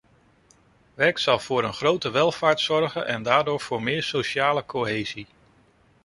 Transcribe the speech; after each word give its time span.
Werk 0.93 1.17
zal 1.17 1.39
voor 1.39 1.63
een 1.63 1.73
grotere 1.73 2.13
welvaart 2.13 2.59
zorgen 2.59 3.07
en 3.07 3.23
daardoor 3.23 3.59
voor 3.61 3.83
meer 3.83 4.03
sociale 4.03 4.65
cohesie. 4.65 5.27